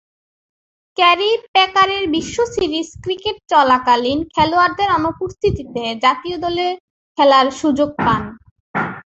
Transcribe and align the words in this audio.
Carry 0.97 1.31
প্যাকারের 1.53 2.03
বিশ্ব 2.15 2.37
series 2.53 2.89
cricket 3.03 3.37
চলাকালীন 3.51 4.19
খেলোয়াড়দের 4.33 4.89
অনুপস্থিতিতে 4.97 5.83
জাতীয় 6.03 6.37
দলে 6.45 6.67
খেলার 7.17 7.47
সুযোগ 7.61 7.89
পান। 7.99 8.21